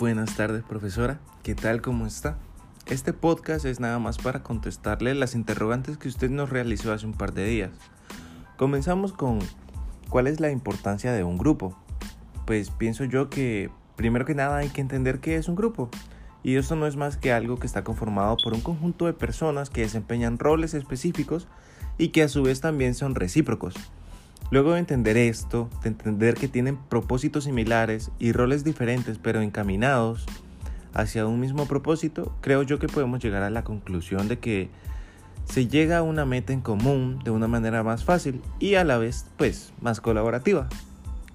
Buenas 0.00 0.34
tardes, 0.34 0.62
profesora. 0.62 1.20
¿Qué 1.42 1.54
tal? 1.54 1.82
¿Cómo 1.82 2.06
está? 2.06 2.38
Este 2.86 3.12
podcast 3.12 3.66
es 3.66 3.80
nada 3.80 3.98
más 3.98 4.16
para 4.16 4.42
contestarle 4.42 5.14
las 5.14 5.34
interrogantes 5.34 5.98
que 5.98 6.08
usted 6.08 6.30
nos 6.30 6.48
realizó 6.48 6.94
hace 6.94 7.04
un 7.04 7.12
par 7.12 7.34
de 7.34 7.44
días. 7.44 7.70
Comenzamos 8.56 9.12
con 9.12 9.40
¿cuál 10.08 10.26
es 10.26 10.40
la 10.40 10.50
importancia 10.50 11.12
de 11.12 11.22
un 11.22 11.36
grupo? 11.36 11.76
Pues 12.46 12.70
pienso 12.70 13.04
yo 13.04 13.28
que 13.28 13.68
primero 13.94 14.24
que 14.24 14.34
nada 14.34 14.56
hay 14.56 14.70
que 14.70 14.80
entender 14.80 15.20
qué 15.20 15.36
es 15.36 15.48
un 15.48 15.54
grupo. 15.54 15.90
Y 16.42 16.56
esto 16.56 16.76
no 16.76 16.86
es 16.86 16.96
más 16.96 17.18
que 17.18 17.34
algo 17.34 17.58
que 17.58 17.66
está 17.66 17.84
conformado 17.84 18.38
por 18.42 18.54
un 18.54 18.62
conjunto 18.62 19.04
de 19.04 19.12
personas 19.12 19.68
que 19.68 19.82
desempeñan 19.82 20.38
roles 20.38 20.72
específicos 20.72 21.46
y 21.98 22.08
que 22.08 22.22
a 22.22 22.28
su 22.28 22.42
vez 22.42 22.62
también 22.62 22.94
son 22.94 23.14
recíprocos. 23.14 23.74
Luego 24.50 24.72
de 24.72 24.80
entender 24.80 25.16
esto, 25.16 25.70
de 25.82 25.90
entender 25.90 26.34
que 26.34 26.48
tienen 26.48 26.76
propósitos 26.76 27.44
similares 27.44 28.10
y 28.18 28.32
roles 28.32 28.64
diferentes 28.64 29.18
pero 29.18 29.42
encaminados 29.42 30.26
hacia 30.92 31.24
un 31.26 31.38
mismo 31.38 31.66
propósito, 31.66 32.34
creo 32.40 32.64
yo 32.64 32.80
que 32.80 32.88
podemos 32.88 33.22
llegar 33.22 33.44
a 33.44 33.50
la 33.50 33.62
conclusión 33.62 34.26
de 34.26 34.40
que 34.40 34.68
se 35.44 35.68
llega 35.68 35.98
a 35.98 36.02
una 36.02 36.24
meta 36.24 36.52
en 36.52 36.62
común 36.62 37.20
de 37.22 37.30
una 37.30 37.46
manera 37.46 37.84
más 37.84 38.04
fácil 38.04 38.42
y 38.58 38.74
a 38.74 38.82
la 38.82 38.98
vez 38.98 39.26
pues 39.36 39.72
más 39.80 40.00
colaborativa. 40.00 40.68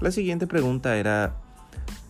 La 0.00 0.10
siguiente 0.10 0.48
pregunta 0.48 0.96
era 0.96 1.36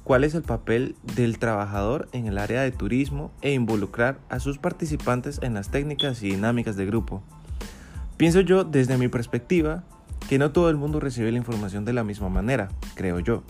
¿cuál 0.02 0.24
es 0.24 0.34
el 0.34 0.42
papel 0.42 0.96
del 1.14 1.38
trabajador 1.38 2.08
en 2.12 2.26
el 2.26 2.38
área 2.38 2.62
de 2.62 2.72
turismo 2.72 3.32
e 3.42 3.52
involucrar 3.52 4.18
a 4.30 4.40
sus 4.40 4.56
participantes 4.56 5.40
en 5.42 5.52
las 5.52 5.70
técnicas 5.70 6.22
y 6.22 6.30
dinámicas 6.30 6.76
de 6.76 6.86
grupo? 6.86 7.22
Pienso 8.16 8.40
yo 8.40 8.64
desde 8.64 8.96
mi 8.96 9.08
perspectiva 9.08 9.84
que 10.28 10.38
no 10.38 10.50
todo 10.50 10.70
el 10.70 10.76
mundo 10.76 11.00
recibe 11.00 11.30
la 11.30 11.38
información 11.38 11.84
de 11.84 11.92
la 11.92 12.04
misma 12.04 12.28
manera, 12.28 12.68
creo 12.94 13.20
yo. 13.20 13.42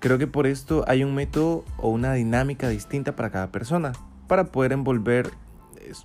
Creo 0.00 0.18
que 0.18 0.26
por 0.26 0.46
esto 0.46 0.84
hay 0.86 1.04
un 1.04 1.14
método 1.14 1.64
o 1.78 1.90
una 1.90 2.14
dinámica 2.14 2.68
distinta 2.68 3.16
para 3.16 3.30
cada 3.30 3.52
persona, 3.52 3.92
para 4.26 4.46
poder 4.46 4.72
envolver 4.72 5.30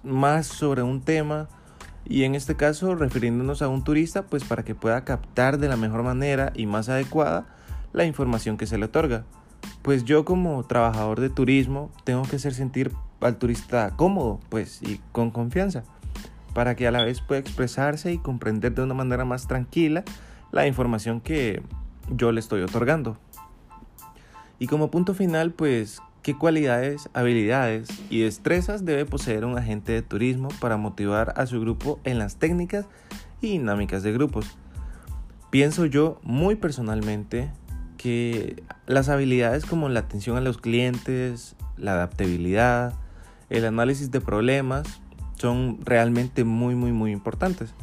más 0.03 0.47
sobre 0.47 0.83
un 0.83 1.01
tema 1.01 1.47
y 2.05 2.23
en 2.23 2.35
este 2.35 2.55
caso 2.55 2.95
refiriéndonos 2.95 3.61
a 3.61 3.67
un 3.67 3.83
turista, 3.83 4.23
pues 4.23 4.43
para 4.43 4.63
que 4.63 4.75
pueda 4.75 5.03
captar 5.03 5.57
de 5.57 5.67
la 5.67 5.77
mejor 5.77 6.03
manera 6.03 6.51
y 6.55 6.65
más 6.65 6.89
adecuada 6.89 7.45
la 7.93 8.05
información 8.05 8.57
que 8.57 8.67
se 8.67 8.77
le 8.77 8.85
otorga. 8.85 9.23
Pues 9.81 10.03
yo 10.03 10.25
como 10.25 10.63
trabajador 10.65 11.19
de 11.19 11.29
turismo 11.29 11.91
tengo 12.03 12.23
que 12.23 12.37
hacer 12.37 12.53
sentir 12.53 12.91
al 13.19 13.37
turista 13.37 13.91
cómodo, 13.95 14.39
pues 14.49 14.81
y 14.81 14.99
con 15.11 15.31
confianza 15.31 15.83
para 16.53 16.75
que 16.75 16.87
a 16.87 16.91
la 16.91 17.03
vez 17.03 17.21
pueda 17.21 17.39
expresarse 17.39 18.11
y 18.11 18.17
comprender 18.17 18.73
de 18.73 18.83
una 18.83 18.93
manera 18.93 19.25
más 19.25 19.47
tranquila 19.47 20.03
la 20.51 20.67
información 20.67 21.21
que 21.21 21.61
yo 22.09 22.31
le 22.31 22.39
estoy 22.39 22.61
otorgando. 22.61 23.17
Y 24.59 24.67
como 24.67 24.91
punto 24.91 25.13
final, 25.13 25.51
pues, 25.51 26.01
¿qué 26.21 26.37
cualidades, 26.37 27.09
habilidades 27.13 27.89
y 28.09 28.21
destrezas 28.21 28.85
debe 28.85 29.05
poseer 29.05 29.45
un 29.45 29.57
agente 29.57 29.91
de 29.91 30.01
turismo 30.01 30.49
para 30.59 30.77
motivar 30.77 31.33
a 31.35 31.45
su 31.47 31.59
grupo 31.59 31.99
en 32.03 32.19
las 32.19 32.35
técnicas 32.35 32.85
y 33.41 33.53
dinámicas 33.53 34.03
de 34.03 34.11
grupos? 34.11 34.45
Pienso 35.49 35.85
yo 35.85 36.19
muy 36.23 36.55
personalmente 36.55 37.49
que 37.97 38.63
las 38.87 39.09
habilidades 39.09 39.65
como 39.65 39.89
la 39.89 40.01
atención 40.01 40.37
a 40.37 40.41
los 40.41 40.57
clientes, 40.57 41.55
la 41.77 41.93
adaptabilidad, 41.93 42.93
el 43.49 43.65
análisis 43.65 44.11
de 44.11 44.21
problemas, 44.21 45.00
son 45.41 45.79
realmente 45.83 46.43
muy, 46.43 46.75
muy, 46.75 46.91
muy 46.91 47.11
importantes. 47.11 47.73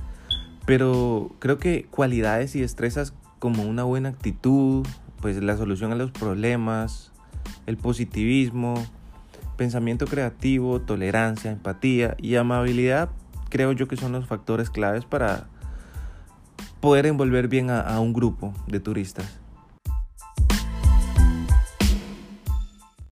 Pero 0.64 1.34
creo 1.41 1.59
que 1.59 1.87
cualidades 1.91 2.55
y 2.55 2.61
destrezas 2.61 3.14
como 3.39 3.64
una 3.64 3.83
buena 3.83 4.11
actitud, 4.11 4.87
pues 5.20 5.42
la 5.42 5.56
solución 5.56 5.92
a 5.92 5.97
los 5.97 6.12
problemas, 6.12 7.12
el 7.67 7.77
positivismo, 7.77 8.75
pensamiento 9.56 10.07
creativo, 10.07 10.80
tolerancia, 10.80 11.51
empatía 11.51 12.17
y 12.19 12.36
amabilidad, 12.36 13.11
creo 13.48 13.73
yo 13.73 13.89
que 13.89 13.96
son 13.96 14.13
los 14.13 14.27
factores 14.27 14.70
claves 14.70 15.05
para 15.05 15.48
poder 16.80 17.07
envolver 17.07 17.48
bien 17.48 17.70
a, 17.70 17.80
a 17.80 17.98
un 17.98 18.13
grupo 18.13 18.55
de 18.69 18.79
turistas. 18.79 19.40